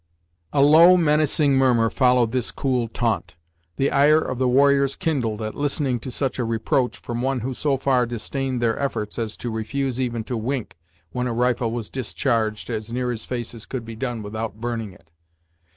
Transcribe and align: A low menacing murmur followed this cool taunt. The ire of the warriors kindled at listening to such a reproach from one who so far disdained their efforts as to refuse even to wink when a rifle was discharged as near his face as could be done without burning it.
A 0.51 0.63
low 0.63 0.97
menacing 0.97 1.53
murmur 1.53 1.91
followed 1.91 2.31
this 2.31 2.49
cool 2.49 2.87
taunt. 2.87 3.35
The 3.75 3.91
ire 3.91 4.17
of 4.17 4.39
the 4.39 4.47
warriors 4.47 4.95
kindled 4.95 5.43
at 5.43 5.53
listening 5.53 5.99
to 5.99 6.09
such 6.09 6.39
a 6.39 6.43
reproach 6.43 6.97
from 6.97 7.21
one 7.21 7.41
who 7.41 7.53
so 7.53 7.77
far 7.77 8.07
disdained 8.07 8.63
their 8.63 8.79
efforts 8.79 9.19
as 9.19 9.37
to 9.37 9.51
refuse 9.51 10.01
even 10.01 10.23
to 10.23 10.35
wink 10.35 10.75
when 11.11 11.27
a 11.27 11.33
rifle 11.33 11.69
was 11.71 11.87
discharged 11.87 12.67
as 12.71 12.91
near 12.91 13.11
his 13.11 13.25
face 13.25 13.53
as 13.53 13.67
could 13.67 13.85
be 13.85 13.95
done 13.95 14.23
without 14.23 14.59
burning 14.59 14.91
it. 14.91 15.11